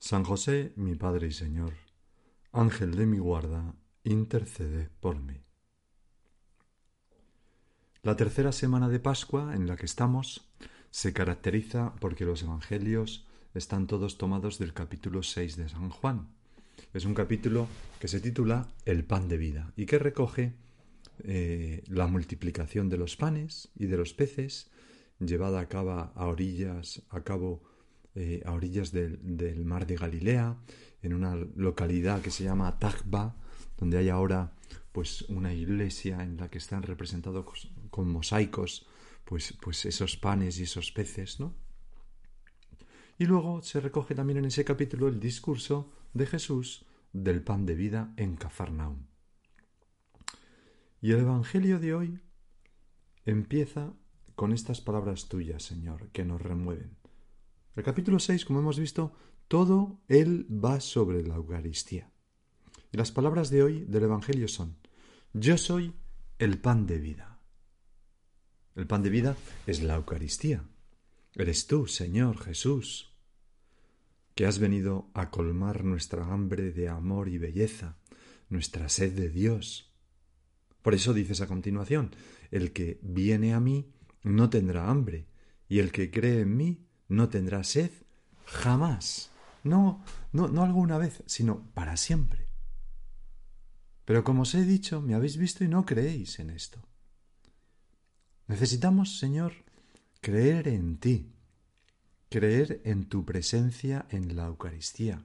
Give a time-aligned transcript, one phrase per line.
[0.00, 1.74] San José, mi Padre y Señor,
[2.52, 5.42] Ángel de mi guarda, intercede por mí.
[8.02, 10.48] La tercera semana de Pascua en la que estamos
[10.90, 16.28] se caracteriza porque los Evangelios están todos tomados del capítulo 6 de San Juan.
[16.94, 17.66] Es un capítulo
[17.98, 20.54] que se titula El pan de vida y que recoge
[21.24, 24.70] eh, la multiplicación de los panes y de los peces
[25.18, 27.64] llevada a cabo a orillas, a cabo
[28.14, 30.58] eh, a orillas del, mar de Galilea,
[31.02, 33.36] en una localidad que se llama Tagba,
[33.76, 34.54] donde hay ahora
[34.92, 38.86] pues una iglesia en la que están representados con mosaicos
[39.24, 41.54] pues, pues esos panes y esos peces, ¿no?
[43.18, 47.74] Y luego se recoge también en ese capítulo el discurso de Jesús del pan de
[47.74, 49.06] vida en Cafarnaum.
[51.00, 52.20] Y el Evangelio de hoy
[53.24, 53.94] empieza
[54.34, 56.97] con estas palabras tuyas, Señor, que nos remueven.
[57.76, 59.12] El capítulo 6, como hemos visto,
[59.46, 62.10] todo él va sobre la Eucaristía.
[62.92, 64.76] Y las palabras de hoy del Evangelio son,
[65.32, 65.94] yo soy
[66.38, 67.40] el pan de vida.
[68.74, 69.36] El pan de vida
[69.66, 70.64] es la Eucaristía.
[71.34, 73.12] Eres tú, Señor Jesús,
[74.34, 77.98] que has venido a colmar nuestra hambre de amor y belleza,
[78.48, 79.92] nuestra sed de Dios.
[80.82, 82.14] Por eso dices a continuación,
[82.50, 83.92] el que viene a mí
[84.22, 85.26] no tendrá hambre,
[85.68, 87.90] y el que cree en mí no tendrá sed
[88.44, 89.30] jamás.
[89.64, 90.02] No,
[90.32, 92.46] no, no alguna vez, sino para siempre.
[94.04, 96.80] Pero como os he dicho, me habéis visto y no creéis en esto.
[98.46, 99.52] Necesitamos, Señor,
[100.22, 101.30] creer en ti,
[102.30, 105.22] creer en tu presencia en la Eucaristía,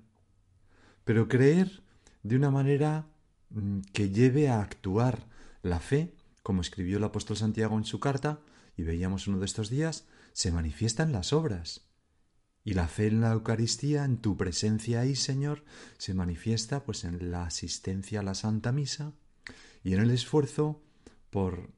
[1.06, 1.82] pero creer
[2.24, 3.08] de una manera
[3.50, 5.26] mm, que lleve a actuar
[5.62, 8.42] la fe, como escribió el apóstol Santiago en su carta,
[8.76, 11.88] y veíamos uno de estos días, se manifiesta en las obras.
[12.66, 15.64] Y la fe en la Eucaristía, en tu presencia ahí, Señor,
[15.98, 19.14] se manifiesta pues en la asistencia a la Santa Misa
[19.84, 20.82] y en el esfuerzo
[21.30, 21.72] por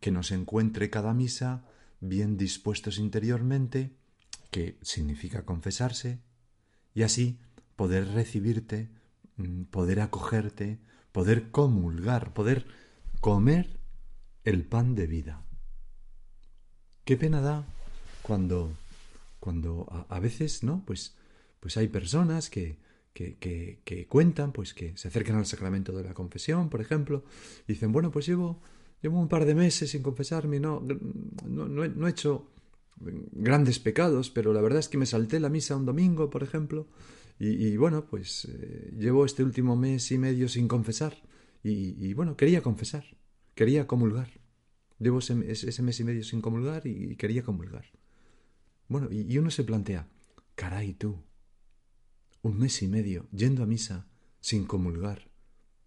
[0.00, 1.64] que nos encuentre cada misa
[2.00, 3.96] bien dispuestos interiormente,
[4.50, 6.20] que significa confesarse,
[6.92, 7.38] y así
[7.76, 8.90] poder recibirte,
[9.36, 10.80] mm, poder acogerte,
[11.12, 12.66] poder comulgar, poder
[13.20, 13.78] comer
[14.44, 15.44] el pan de vida.
[17.04, 17.66] Qué pena da
[18.22, 18.70] cuando
[19.42, 20.84] cuando a, veces, ¿no?
[20.86, 21.16] Pues,
[21.58, 22.76] pues hay personas que,
[23.12, 23.36] que,
[23.84, 27.24] que, cuentan, pues que se acercan al sacramento de la confesión, por ejemplo,
[27.66, 28.60] y dicen, bueno, pues llevo,
[29.02, 30.80] llevo un par de meses sin confesarme, no,
[31.44, 32.52] no, no, he hecho
[33.00, 36.86] grandes pecados, pero la verdad es que me salté la misa un domingo, por ejemplo,
[37.40, 41.20] y, bueno, pues eh, llevo este último mes y medio sin confesar,
[41.64, 43.04] y, bueno, quería confesar,
[43.56, 44.30] quería comulgar.
[45.00, 47.86] Llevo ese, ese, mes y medio sin comulgar y quería comulgar.
[48.92, 50.06] Bueno, y uno se plantea,
[50.54, 51.24] caray tú,
[52.42, 54.06] un mes y medio yendo a misa
[54.38, 55.30] sin comulgar,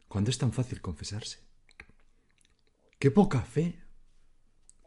[0.08, 1.46] cuando es tan fácil confesarse.
[2.98, 3.80] Qué poca fe,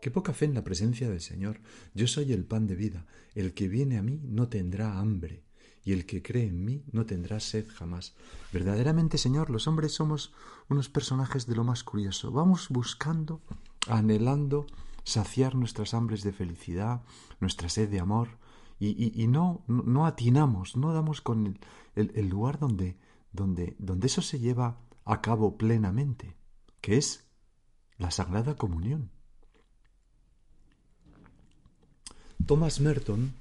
[0.02, 1.60] qué poca fe en la presencia del Señor.
[1.94, 3.06] Yo soy el pan de vida,
[3.36, 5.44] el que viene a mí no tendrá hambre,
[5.84, 8.16] y el que cree en mí no tendrá sed jamás.
[8.52, 10.32] Verdaderamente, Señor, los hombres somos
[10.68, 12.32] unos personajes de lo más curioso.
[12.32, 13.42] Vamos buscando,
[13.86, 14.66] anhelando
[15.04, 17.02] saciar nuestras hambres de felicidad,
[17.40, 18.28] nuestra sed de amor,
[18.80, 21.58] y, no, no, atinamos, no damos con
[21.96, 22.96] el, lugar donde,
[23.32, 26.36] donde, donde eso se lleva a cabo plenamente,
[26.80, 27.28] que es
[27.96, 29.10] la Sagrada Comunión.
[32.46, 33.32] Thomas Merton,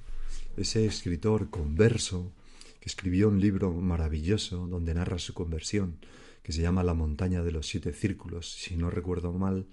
[0.58, 2.32] ese escritor converso,
[2.80, 6.00] que escribió un libro maravilloso donde narra su conversión,
[6.42, 9.68] que se llama La montaña de los siete círculos, si no recuerdo mal,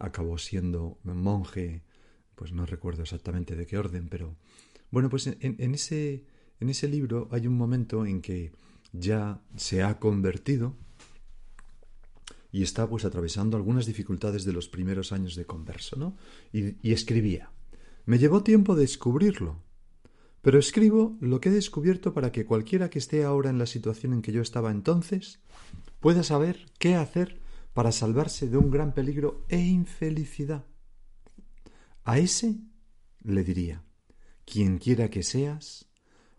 [0.00, 1.82] acabó siendo monje,
[2.34, 4.36] pues no recuerdo exactamente de qué orden, pero
[4.90, 6.24] bueno, pues en, ese,
[6.60, 8.52] en ese libro hay un momento en que
[8.92, 10.76] ya se ha convertido
[12.50, 16.16] y está pues atravesando algunas dificultades de los primeros años de converso, ¿no?
[16.52, 17.50] Y, y escribía.
[18.04, 19.62] Me llevó tiempo descubrirlo,
[20.42, 24.12] pero escribo lo que he descubierto para que cualquiera que esté ahora en la situación
[24.12, 25.40] en que yo estaba entonces
[26.00, 27.41] pueda saber qué hacer
[27.72, 30.66] para salvarse de un gran peligro e infelicidad.
[32.04, 32.60] A ese
[33.22, 33.84] le diría,
[34.44, 35.88] quien quiera que seas,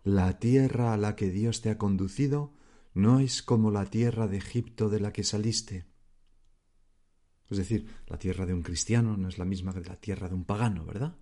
[0.02, 2.52] la tierra a la que Dios te ha conducido
[2.92, 5.86] no es como la tierra de Egipto de la que saliste.
[7.50, 10.34] Es decir, la tierra de un cristiano no es la misma que la tierra de
[10.34, 11.16] un pagano, ¿verdad?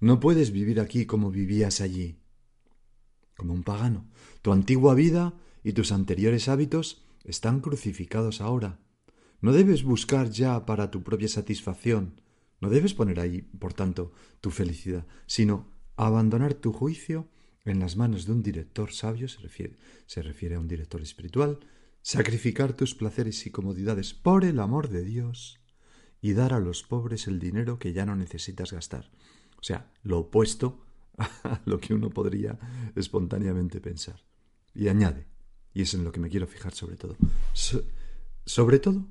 [0.00, 2.20] No puedes vivir aquí como vivías allí,
[3.36, 4.08] como un pagano.
[4.42, 8.78] Tu antigua vida y tus anteriores hábitos están crucificados ahora.
[9.40, 12.20] No debes buscar ya para tu propia satisfacción,
[12.60, 17.28] no debes poner ahí, por tanto, tu felicidad, sino abandonar tu juicio
[17.64, 19.76] en las manos de un director sabio, se refiere,
[20.06, 21.58] se refiere a un director espiritual,
[22.02, 25.60] sacrificar tus placeres y comodidades por el amor de Dios
[26.20, 29.10] y dar a los pobres el dinero que ya no necesitas gastar.
[29.58, 30.84] O sea, lo opuesto
[31.18, 32.58] a lo que uno podría
[32.94, 34.22] espontáneamente pensar.
[34.74, 35.26] Y añade,
[35.74, 37.16] y es en lo que me quiero fijar sobre todo,
[38.44, 39.06] sobre todo,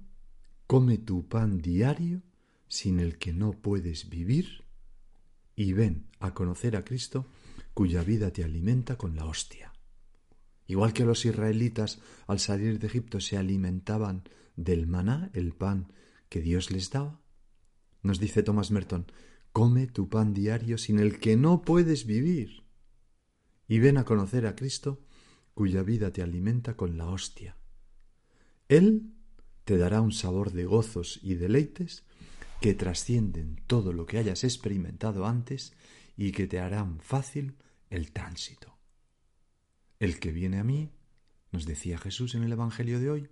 [0.70, 2.22] come tu pan diario
[2.68, 4.66] sin el que no puedes vivir
[5.56, 7.26] y ven a conocer a Cristo
[7.74, 9.74] cuya vida te alimenta con la hostia.
[10.68, 15.92] Igual que los israelitas al salir de Egipto se alimentaban del maná, el pan
[16.30, 17.20] que Dios les daba.
[18.04, 19.12] Nos dice Thomas Merton,
[19.52, 22.62] Come tu pan diario sin el que no puedes vivir.
[23.68, 25.02] Y ven a conocer a Cristo,
[25.56, 27.58] cuya vida te alimenta con la hostia.
[28.68, 29.16] Él
[29.70, 32.04] te dará un sabor de gozos y deleites
[32.60, 35.74] que trascienden todo lo que hayas experimentado antes
[36.18, 37.54] y que te harán fácil
[37.92, 38.80] el tránsito.
[40.00, 40.90] El que viene a mí,
[41.52, 43.30] nos decía Jesús en el Evangelio de hoy,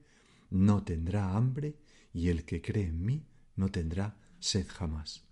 [0.52, 1.80] no tendrá hambre
[2.14, 3.26] y el que cree en mí
[3.56, 5.24] no tendrá sed jamás.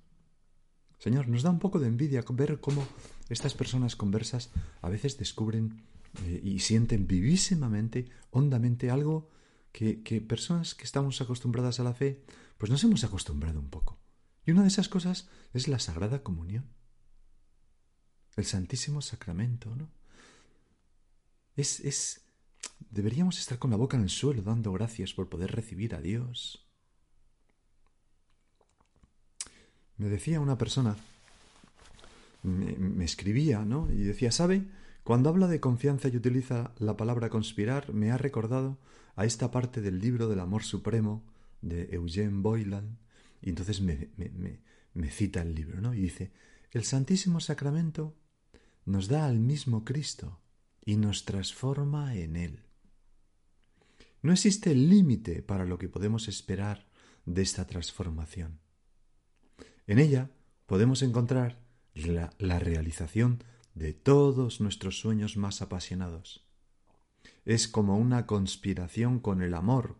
[0.98, 2.84] Señor, nos da un poco de envidia ver cómo
[3.30, 4.50] estas personas conversas
[4.82, 5.84] a veces descubren
[6.24, 9.30] eh, y sienten vivísimamente, hondamente algo
[9.76, 12.24] que, personas que estamos acostumbradas a la fe,
[12.58, 14.00] pues nos hemos acostumbrado un poco.
[14.46, 16.66] Y una de esas cosas es la Sagrada Comunión,
[18.38, 19.90] el Santísimo Sacramento, ¿no?
[21.58, 22.22] Es, es,
[22.90, 26.66] deberíamos estar con la boca en el suelo dando gracias por poder recibir a Dios,
[29.98, 30.98] Me decía una persona,
[32.44, 33.90] me, escribía, ¿no?
[33.90, 34.66] Y decía, ¿sabe?
[35.06, 38.80] Cuando habla de confianza y utiliza la palabra conspirar, me ha recordado
[39.16, 41.24] a esta parte del libro del amor supremo
[41.62, 42.98] de Eugene Boylan.
[43.40, 44.10] Y entonces me,
[45.12, 45.94] cita el libro, ¿no?
[45.94, 46.32] Y dice,
[46.72, 48.18] el Santísimo Sacramento
[48.84, 50.42] nos da al mismo Cristo
[50.84, 52.64] y nos transforma en Él.
[54.24, 56.88] No existe límite para lo que podemos esperar
[57.28, 58.60] de esta transformación.
[59.86, 60.32] En ella
[60.66, 61.62] podemos encontrar
[61.94, 63.44] la, realización
[63.76, 66.44] de todos nuestros sueños más apasionados.
[67.46, 69.98] Es como una conspiración con el amor,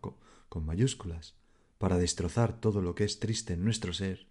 [0.48, 1.34] con mayúsculas,
[1.78, 4.26] para destrozar todo lo que es triste en nuestro ser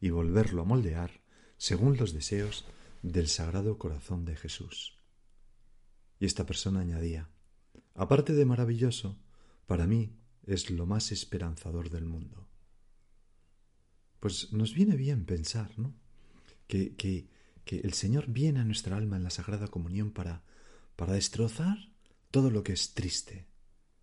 [0.00, 1.20] y volverlo a moldear
[1.56, 2.64] según los deseos
[3.02, 4.98] del Sagrado Corazón de Jesús.
[6.18, 7.28] Y esta persona añadía,
[7.94, 9.18] aparte de maravilloso,
[9.66, 10.14] para mí
[10.46, 12.50] es lo más esperanzador del mundo
[14.20, 15.94] pues nos viene bien pensar, ¿no?
[16.68, 17.26] Que, que,
[17.70, 20.42] que el Señor viene a nuestra alma en la Sagrada Comunión para,
[20.96, 21.78] para destrozar
[22.32, 23.46] todo lo que es triste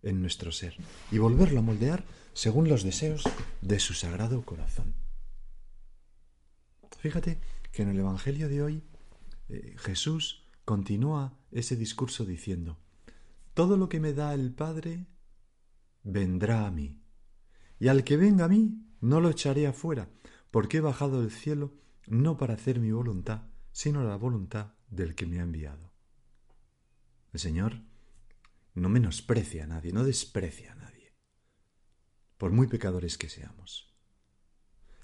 [0.04, 0.78] en nuestro ser
[1.12, 3.24] y volverlo a moldear según los deseos
[3.60, 4.94] de su sagrado corazón.
[7.00, 7.42] Fíjate
[7.74, 8.84] que en el Evangelio de hoy
[9.50, 12.78] eh, Jesús continúa ese discurso diciendo,
[13.54, 15.08] todo lo que me da el Padre
[16.04, 17.02] vendrá a mí,
[17.82, 20.08] y al que venga a mí no lo echaré afuera,
[20.52, 21.74] porque he bajado del cielo
[22.06, 23.42] no para hacer mi voluntad,
[23.78, 25.92] sino la voluntad del que me ha enviado.
[27.32, 27.74] El Señor
[28.74, 31.14] no menosprecia a nadie, no desprecia a nadie,
[32.40, 33.94] por muy pecadores que seamos.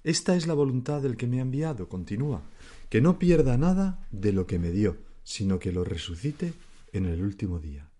[0.04, 2.42] Esta es la voluntad del que me ha enviado, continúa,
[2.90, 6.56] que no pierda nada de lo que me dio, sino que lo resucite
[6.94, 7.92] en el último día.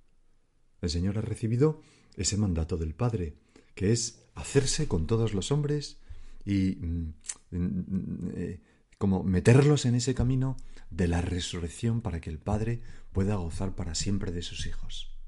[0.82, 1.84] El Señor ha recibido
[2.16, 3.36] ese mandato del Padre,
[3.76, 6.00] que es hacerse con todos los hombres
[6.46, 7.14] y mm,
[7.52, 8.60] mm, eh,
[9.04, 10.56] como meterlos en ese camino
[10.90, 12.80] de la resurrección para que el Padre
[13.12, 15.20] pueda gozar para siempre de sus hijos.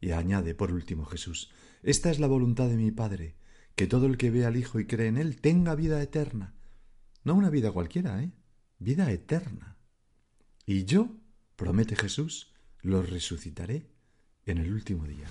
[0.00, 1.50] Y añade por último Jesús,
[1.82, 3.36] esta es la voluntad de mi Padre,
[3.74, 6.54] que todo el que ve al Hijo y cree en Él tenga vida eterna.
[7.24, 8.32] No una vida cualquiera, ¿eh?
[8.78, 9.76] Vida eterna.
[10.64, 11.14] Y yo
[11.56, 13.90] promete Jesús, los resucitaré
[14.46, 15.28] en el último día.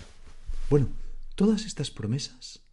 [0.70, 0.90] Bueno,
[1.34, 2.68] todas estas promesas,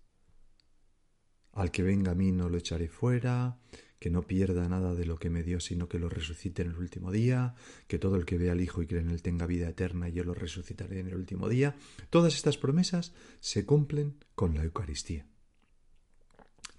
[1.53, 3.59] al que venga a mí no lo echaré fuera,
[4.03, 6.77] que no pierda nada de lo que me dio, sino que lo resucite en el
[6.77, 7.55] último día,
[7.87, 10.13] que todo el que vea al Hijo y cree en él tenga vida eterna y
[10.13, 11.77] yo lo resucitaré en el último día.
[12.11, 15.29] Todas estas promesas se cumplen con la Eucaristía.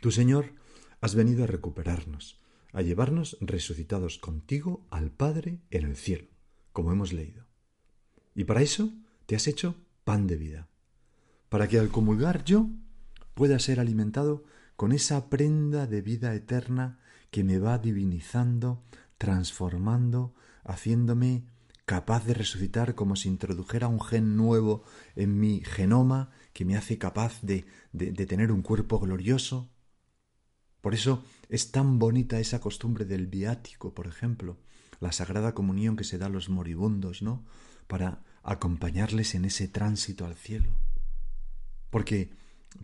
[0.01, 0.51] Tu Señor,
[0.99, 2.41] has venido a recuperarnos,
[2.73, 6.27] a llevarnos resucitados contigo al Padre en el cielo,
[6.73, 7.45] como hemos leído.
[8.35, 8.91] Y para eso
[9.27, 10.67] te has hecho pan de vida,
[11.47, 12.67] para que al comulgar yo
[13.33, 14.43] pueda ser alimentado
[14.75, 16.99] con esa prenda de vida eterna
[17.33, 18.83] que me va divinizando,
[19.17, 21.47] transformando, haciéndome
[21.85, 24.83] capaz de resucitar como si introdujera un gen nuevo
[25.15, 29.71] en mi genoma que me hace capaz de, de, tener un cuerpo glorioso.
[30.79, 34.59] Por eso es tan bonita esa costumbre del viático, por ejemplo,
[34.99, 37.45] la sagrada comunión que se da a los moribundos, ¿no?
[37.87, 40.77] Para acompañarles en ese tránsito al cielo.
[41.89, 42.29] Porque,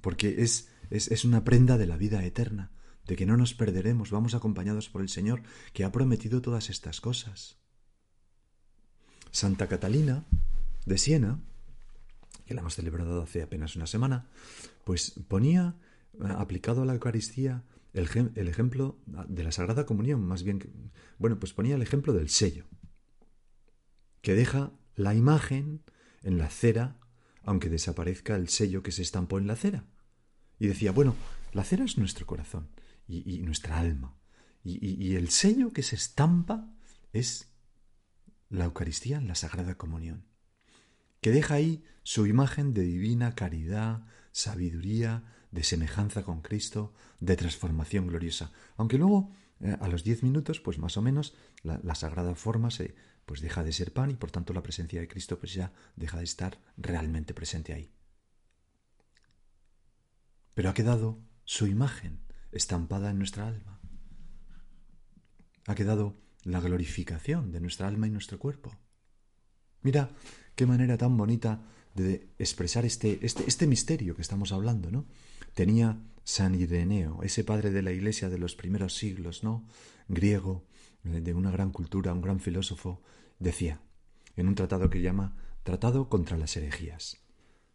[0.02, 2.72] porque es, es, es una prenda de la vida eterna
[3.10, 5.42] de que no nos perderemos, vamos acompañados por el Señor,
[5.74, 7.58] que ha prometido todas estas cosas.
[9.32, 10.26] Santa Catalina
[10.86, 11.40] de Siena,
[12.46, 14.30] que la hemos celebrado hace apenas una semana,
[14.84, 15.76] pues ponía,
[16.38, 17.64] aplicado a la Eucaristía,
[17.94, 22.30] el, el ejemplo de la Sagrada Comunión, más bien, bueno, pues ponía el ejemplo del
[22.30, 22.66] sello,
[24.22, 25.82] que deja la imagen
[26.22, 27.00] en la cera,
[27.42, 29.86] aunque desaparezca el sello que se estampó en la cera.
[30.60, 31.16] Y decía, bueno,
[31.54, 32.70] la cera es nuestro corazón
[33.10, 34.16] y, nuestra alma.
[34.64, 36.72] Y, el sello que se estampa
[37.12, 37.48] es
[38.50, 40.26] la Eucaristía en la Sagrada Comunión,
[41.22, 48.08] que deja ahí su imagen de divina caridad, sabiduría, de semejanza con Cristo, de transformación
[48.08, 48.52] gloriosa.
[48.78, 52.70] Aunque luego, eh, a los diez minutos, pues más o menos, la, la, sagrada forma
[52.70, 55.72] se pues deja de ser pan y por tanto la presencia de Cristo pues ya
[55.96, 57.92] deja de estar realmente presente ahí.
[60.54, 62.22] Pero ha quedado su imagen,
[62.52, 63.80] estampada en nuestra alma.
[65.68, 68.76] Ha quedado la glorificación de nuestra alma y nuestro cuerpo.
[69.82, 70.10] Mira
[70.56, 71.62] qué manera tan bonita
[71.96, 75.06] de expresar este, este, este misterio que estamos hablando, ¿no?
[75.54, 79.68] Tenía San Ireneo, ese padre de la iglesia de los primeros siglos, ¿no?
[80.08, 80.66] Griego,
[81.04, 83.02] eh, de una gran cultura, un gran filósofo,
[83.40, 83.82] decía,
[84.36, 87.18] en un tratado que llama Tratado contra las herejías.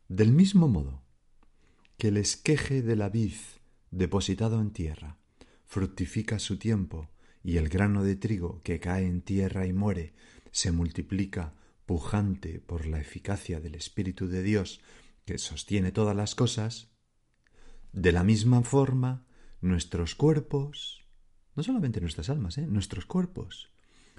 [0.08, 1.02] Del mismo modo
[1.98, 3.34] que el esqueje de la vid
[3.94, 5.18] depositado en tierra,
[5.66, 7.10] fructifica su tiempo,
[7.44, 10.14] y el grano de trigo que cae en tierra y muere
[10.50, 11.54] se multiplica
[11.86, 14.80] pujante por la eficacia del Espíritu de Dios
[15.24, 16.90] que sostiene todas las cosas,
[17.92, 19.26] de la misma forma
[19.60, 21.06] nuestros cuerpos,
[21.54, 22.66] no solamente nuestras almas, ¿eh?
[22.66, 23.70] nuestros cuerpos,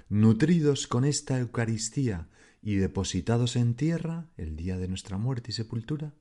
[0.08, 2.28] nutridos con esta Eucaristía
[2.62, 6.14] y depositados en tierra el día de nuestra muerte y sepultura,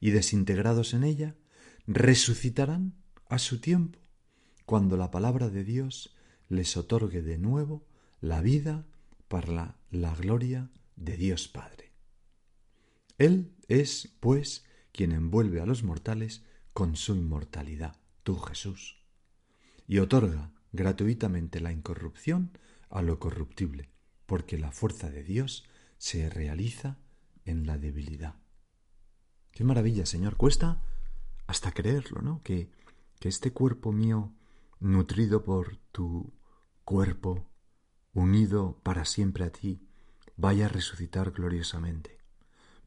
[0.00, 1.36] y desintegrados en ella,
[1.86, 3.01] resucitarán
[3.32, 3.98] a su tiempo,
[4.66, 6.14] cuando la palabra de Dios
[6.50, 7.82] les otorgue de nuevo
[8.20, 8.84] la vida
[9.28, 11.94] para la, gloria de Dios Padre.
[13.16, 18.98] Él es, pues, quien envuelve a los mortales con su inmortalidad, tú Jesús,
[19.86, 22.58] y otorga gratuitamente la incorrupción
[22.90, 23.88] a lo corruptible,
[24.26, 25.64] porque la fuerza de Dios
[25.96, 26.98] se realiza
[27.46, 28.34] en la debilidad.
[29.52, 30.36] Qué maravilla, Señor.
[30.36, 30.82] Cuesta
[31.46, 32.42] hasta creerlo, ¿no?
[32.42, 32.81] Que
[33.22, 34.34] que este cuerpo mío,
[34.80, 36.32] nutrido por tu
[36.84, 37.48] cuerpo,
[38.12, 39.86] unido para siempre a ti,
[40.36, 42.18] vaya a resucitar gloriosamente.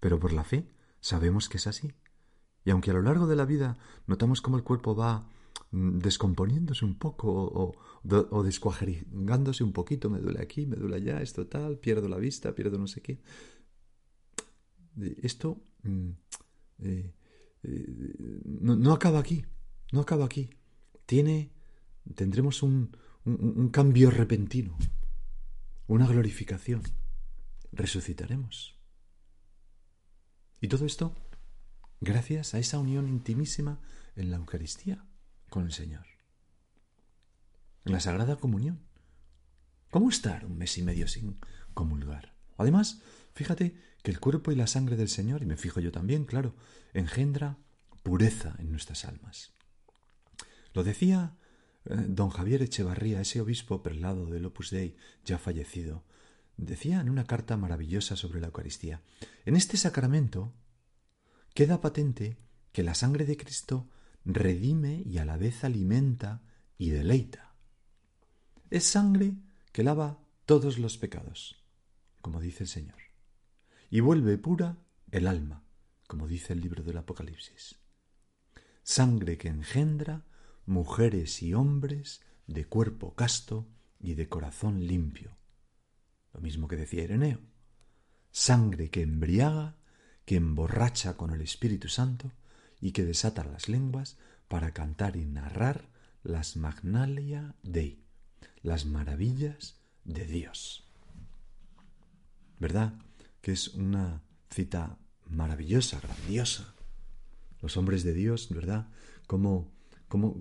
[0.02, 1.94] Pero por la fe sabemos que es así.
[2.66, 3.78] Y aunque a lo largo de la vida
[4.08, 5.30] notamos cómo el cuerpo va
[5.72, 7.72] mm, descomponiéndose un poco o,
[8.04, 12.78] o, un poquito, me duele aquí, me duele allá, esto tal, pierdo la vista, pierdo
[12.78, 13.22] no sé qué.
[14.98, 16.10] Esto mm,
[16.80, 17.14] eh,
[17.64, 19.46] eh, no acaba aquí.
[19.92, 20.50] No acaba aquí.
[21.06, 21.52] Tiene,
[22.16, 24.78] tendremos un, un, cambio repentino,
[25.88, 26.84] una glorificación.
[27.72, 28.80] Resucitaremos.
[30.62, 31.16] Y todo esto
[32.02, 33.82] gracias a esa unión intimísima
[34.16, 35.06] en la Eucaristía
[35.50, 36.06] con el Señor.
[37.84, 38.82] En la Sagrada Comunión.
[39.92, 41.40] ¿Cómo estar un mes y medio sin
[41.74, 42.36] comulgar?
[42.58, 43.02] Además,
[43.34, 46.56] fíjate que el cuerpo y la sangre del Señor, y me fijo yo también, claro,
[46.94, 47.58] engendra
[48.04, 49.55] pureza en nuestras almas.
[50.76, 51.38] Lo decía
[51.86, 56.04] eh, don Javier Echevarría, ese obispo prelado del Opus Dei ya fallecido.
[56.58, 59.02] Decía en una carta maravillosa sobre la Eucaristía,
[59.46, 60.54] en este sacramento
[61.54, 62.38] queda patente
[62.74, 63.90] que la sangre de Cristo
[64.26, 66.44] redime y a la vez alimenta
[66.78, 67.56] y deleita.
[68.70, 69.34] Es sangre
[69.72, 71.64] que lava todos los pecados,
[72.22, 73.00] como dice el Señor,
[73.90, 74.78] y vuelve pura
[75.12, 75.64] el alma,
[76.08, 77.78] como dice el libro del Apocalipsis.
[78.84, 80.26] Sangre que engendra
[80.66, 83.68] mujeres y hombres de cuerpo casto
[84.00, 85.38] y de corazón limpio.
[86.34, 87.40] Lo mismo que decía Ireneo.
[88.32, 89.78] Sangre que embriaga,
[90.26, 92.32] que emborracha con el Espíritu Santo
[92.82, 94.18] y que desata las lenguas
[94.48, 95.90] para cantar y narrar
[96.24, 98.04] las magnalia dei,
[98.62, 100.90] las maravillas de Dios.
[102.60, 102.94] ¿Verdad?
[103.42, 106.74] Que es una cita maravillosa, grandiosa.
[107.62, 108.88] Los hombres de Dios, ¿verdad?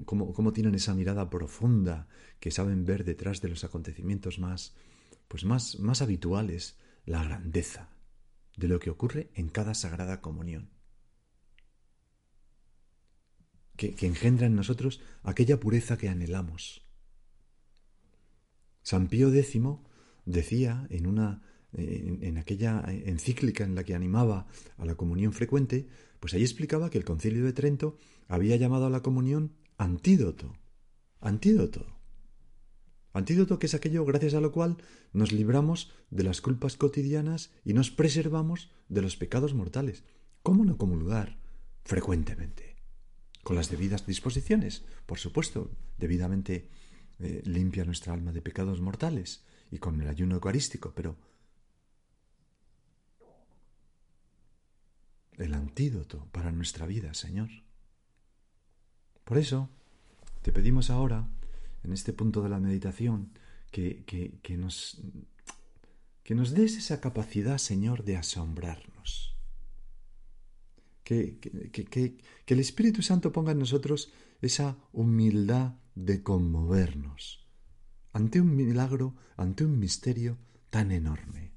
[0.04, 2.08] Cómo, tienen esa mirada profunda
[2.40, 4.74] que saben ver detrás de los acontecimientos más,
[5.28, 7.90] pues más, más habituales, la grandeza
[8.56, 10.70] de lo que ocurre en cada sagrada comunión.
[13.76, 16.86] Que, engendra en nosotros aquella pureza que anhelamos.
[18.82, 19.60] San Pío X
[20.24, 21.42] decía en una
[21.76, 25.88] en, aquella encíclica en la que animaba a la comunión frecuente,
[26.20, 30.56] pues ahí explicaba que el concilio de Trento había llamado a la comunión antídoto.
[31.20, 31.86] Antídoto.
[33.12, 34.76] Antídoto que es aquello gracias a lo cual
[35.12, 40.02] nos libramos de las culpas cotidianas y nos preservamos de los pecados mortales.
[40.42, 41.38] ¿Cómo no comulgar
[41.84, 42.76] frecuentemente?
[43.44, 46.68] Con las debidas disposiciones, por supuesto, debidamente
[47.20, 51.16] eh, limpia nuestra alma de pecados mortales y con el ayuno eucarístico, pero
[55.38, 57.50] el antídoto para nuestra vida, Señor.
[59.24, 59.70] Por eso,
[60.42, 61.26] te pedimos ahora,
[61.82, 63.30] en este punto de la meditación,
[63.70, 65.00] que, que, nos,
[66.22, 69.36] que nos des esa capacidad, Señor, de asombrarnos.
[71.02, 72.16] Que, que,
[72.46, 77.46] el Espíritu Santo ponga en nosotros esa humildad de conmovernos
[78.12, 80.38] ante un milagro, ante un misterio
[80.70, 81.52] tan enorme.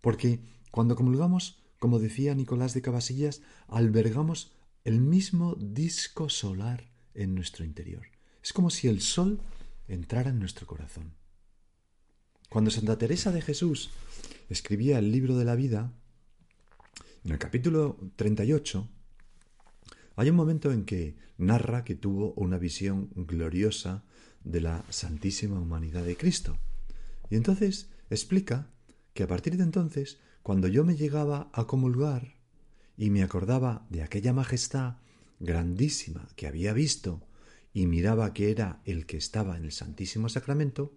[0.00, 4.53] Porque cuando comulgamos como decía Nicolás de Cabasillas, albergamos
[4.84, 8.02] el mismo disco solar en nuestro interior.
[8.42, 9.40] Es como si el sol
[9.88, 11.14] entrara en nuestro corazón.
[12.50, 13.90] Cuando Santa Teresa de Jesús
[14.50, 15.92] escribía el libro de la vida,
[17.24, 18.86] en el capítulo 38,
[20.16, 24.04] hay un momento en que narra que tuvo una visión gloriosa
[24.44, 26.58] de la santísima humanidad de Cristo.
[27.30, 28.70] Y entonces explica
[29.14, 32.43] que a partir de entonces cuando yo me llegaba a comulgar
[32.96, 34.96] y me acordaba de aquella majestad
[35.40, 37.26] grandísima que había visto
[37.72, 40.94] y miraba que era el que estaba en el Santísimo Sacramento,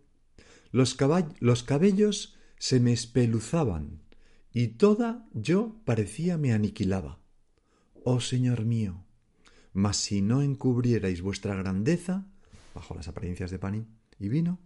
[0.72, 0.98] los,
[1.40, 4.02] los cabellos se me espeluzaban
[4.54, 7.20] y toda yo parecía me aniquilaba.
[8.04, 9.04] Oh Señor mío,
[9.74, 12.26] mas si no encubrierais vuestra grandeza,
[12.74, 13.88] bajo las apariencias de pan
[14.20, 14.60] y vino,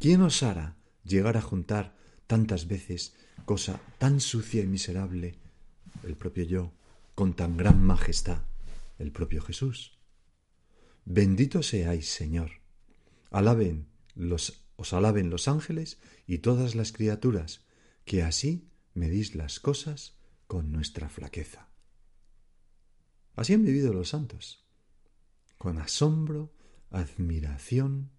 [0.00, 5.38] ¿quién osara llegar a juntar tantas veces cosa tan sucia y miserable,
[6.02, 6.72] el propio yo,
[7.14, 8.42] con tan gran majestad,
[8.98, 9.98] el propio Jesús.
[11.04, 12.50] Bendito seáis, Señor.
[13.30, 17.64] Alaben los, os alaben los ángeles y todas las criaturas,
[18.04, 21.68] que así medís las cosas con nuestra flaqueza.
[23.34, 24.64] Así han vivido los santos,
[25.56, 26.52] con asombro,
[26.90, 28.10] admiración,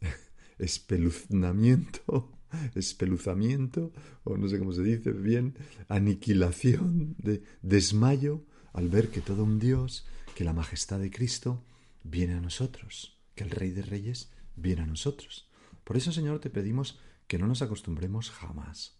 [0.58, 2.39] espeluznamiento,
[2.74, 3.92] espeluzamiento,
[4.24, 5.54] o no sé cómo se dice bien,
[5.88, 11.62] aniquilación, de desmayo, al ver que todo un Dios, que la majestad de Cristo
[12.04, 15.48] viene a nosotros, que el Rey de Reyes viene a nosotros.
[15.84, 18.96] Por eso, Señor, te pedimos que no nos acostumbremos jamás,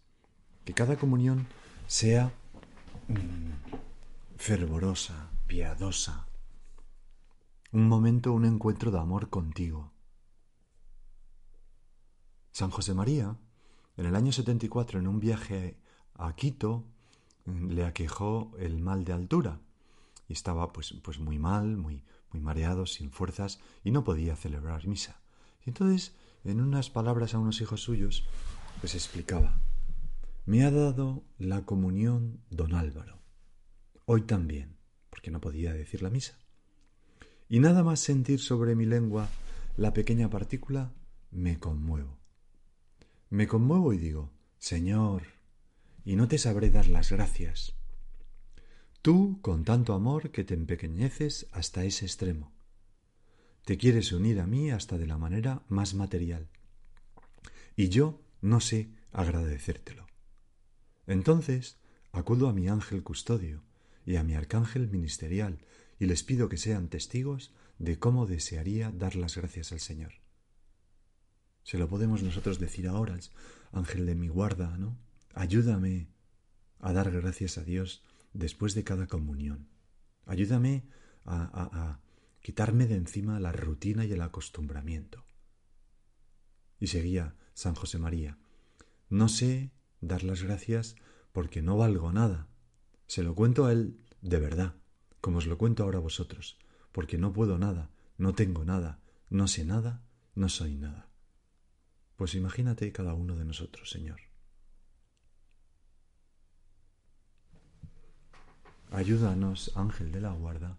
[0.65, 1.47] que cada comunión
[1.87, 2.33] sea
[3.07, 6.27] mm, fervorosa, piadosa,
[7.71, 9.90] un momento, un encuentro de amor contigo,
[12.51, 13.37] San José María,
[13.97, 15.77] en el año 74, en un viaje
[16.15, 16.85] a Quito,
[17.45, 19.61] le aquejó el mal de altura
[20.27, 24.87] y estaba pues, pues muy mal, muy, muy mareado, sin fuerzas y no podía celebrar
[24.87, 25.21] misa.
[25.65, 28.25] Y entonces, en unas palabras a unos hijos suyos,
[28.79, 29.59] pues explicaba,
[30.45, 33.19] me ha dado la comunión don Álvaro,
[34.05, 34.77] hoy también,
[35.09, 36.37] porque no podía decir la misa.
[37.47, 39.27] Y nada más sentir sobre mi lengua
[39.77, 40.93] la pequeña partícula,
[41.31, 42.20] me conmuevo.
[43.31, 45.23] Me conmuevo y digo, Señor,
[46.03, 47.73] y no te sabré dar las gracias.
[49.01, 52.51] Tú, con tanto amor que te empequeñeces hasta ese extremo.
[53.63, 56.49] Te quieres unir a mí hasta de la manera más material.
[57.77, 60.07] Y yo no sé agradecértelo.
[61.07, 61.77] Entonces
[62.11, 63.63] acudo a mi ángel custodio
[64.05, 65.63] y a mi arcángel ministerial
[65.99, 70.20] y les pido que sean testigos de cómo desearía dar las gracias al Señor.
[71.63, 73.17] Se lo podemos nosotros decir ahora,
[73.71, 74.97] ángel de mi guarda, ¿no?
[75.33, 76.07] Ayúdame
[76.79, 79.67] a dar gracias a Dios después de cada comunión.
[80.25, 80.83] Ayúdame
[81.25, 81.99] a, a
[82.41, 85.23] quitarme de encima la rutina y el acostumbramiento.
[86.79, 88.37] Y seguía San José María.
[89.09, 90.95] No sé dar las gracias
[91.31, 92.47] porque no valgo nada.
[93.07, 94.75] Se lo cuento a él de verdad,
[95.19, 96.57] como os lo cuento ahora a vosotros,
[96.91, 100.03] porque no puedo nada, no tengo nada, no sé nada,
[100.35, 101.10] no soy nada.
[102.21, 104.21] Pues imagínate cada uno de nosotros, Señor.
[108.91, 110.77] Ayúdanos, ángel de la guarda,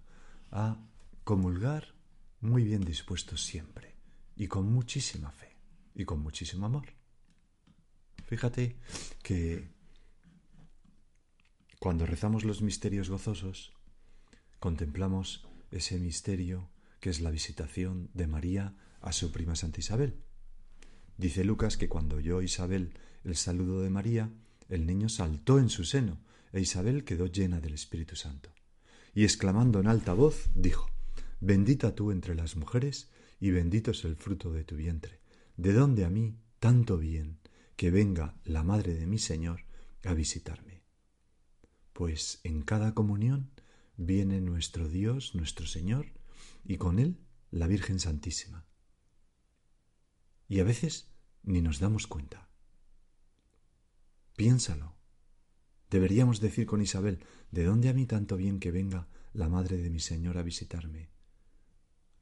[0.52, 0.76] a
[1.24, 1.96] comulgar
[2.40, 3.96] muy bien dispuestos siempre
[4.36, 5.56] y con muchísima fe
[5.96, 6.86] y con muchísimo amor.
[8.24, 8.76] Fíjate
[9.24, 9.68] que
[11.80, 13.72] cuando rezamos los misterios gozosos,
[14.60, 20.22] contemplamos ese misterio que es la visitación de María a su prima Santa Isabel.
[21.22, 24.32] Dice Lucas que cuando oyó Isabel el saludo de María,
[24.68, 26.18] el niño saltó en su seno
[26.50, 28.50] e Isabel quedó llena del Espíritu Santo.
[29.14, 30.90] Y exclamando en alta voz, dijo,
[31.38, 33.08] Bendita tú entre las mujeres,
[33.38, 35.20] y bendito es el fruto de tu vientre.
[35.56, 37.38] ¿De dónde a mí tanto bien
[37.76, 39.60] que venga la Madre de mi Señor
[40.02, 40.82] a visitarme?
[41.92, 43.52] Pues en cada comunión
[43.96, 46.06] viene nuestro Dios, nuestro Señor,
[46.64, 47.16] y con Él
[47.52, 48.66] la Virgen Santísima.
[50.48, 51.11] Y a veces
[51.42, 52.48] ni nos damos cuenta.
[54.36, 54.94] Piénsalo.
[55.90, 59.90] Deberíamos decir con Isabel, ¿de dónde a mí tanto bien que venga la Madre de
[59.90, 61.10] mi Señor a visitarme?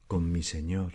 [0.09, 0.93] Con mi Señor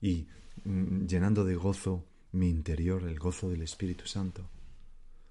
[0.00, 0.28] y
[0.64, 4.48] mm, llenando de gozo mi interior, el gozo del Espíritu Santo.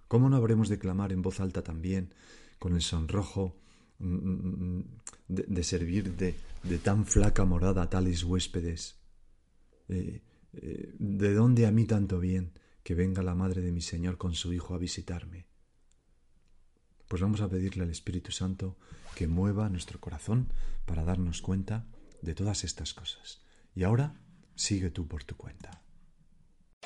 [0.07, 2.13] ¿Cómo no habremos de clamar en voz alta también,
[2.59, 3.55] con el sonrojo
[3.99, 4.83] mm, mm,
[5.27, 6.35] de, servir de,
[6.79, 8.97] tan flaca morada a tales huéspedes?
[9.89, 10.21] Eh,
[10.61, 14.53] ¿De dónde a mí tanto bien que venga la Madre de mi Señor con su
[14.53, 15.47] Hijo a visitarme?
[17.07, 18.77] Pues vamos a pedirle al Espíritu Santo
[19.15, 20.51] que mueva nuestro corazón
[20.85, 21.85] para darnos cuenta
[22.21, 23.41] de todas estas cosas.
[23.75, 24.19] Y ahora
[24.55, 25.81] sigue tú por tu cuenta.